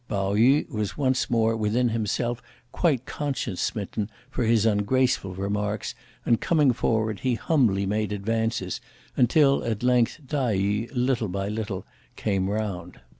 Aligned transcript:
Pao 0.07 0.33
yü 0.33 0.67
was 0.67 0.97
once 0.97 1.29
more 1.29 1.55
within 1.55 1.89
himself 1.89 2.41
quite 2.71 3.05
conscience 3.05 3.61
smitten 3.61 4.09
for 4.31 4.45
his 4.45 4.65
ungraceful 4.65 5.35
remarks, 5.35 5.93
and 6.25 6.41
coming 6.41 6.73
forward, 6.73 7.19
he 7.19 7.35
humbly 7.35 7.85
made 7.85 8.11
advances, 8.11 8.81
until, 9.15 9.63
at 9.63 9.83
length, 9.83 10.19
Tai 10.27 10.57
yü 10.57 10.89
little 10.95 11.27
by 11.27 11.49
little 11.49 11.85
came 12.15 12.49
round. 12.49 12.99